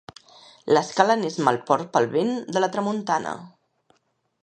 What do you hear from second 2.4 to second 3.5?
de la tramuntana.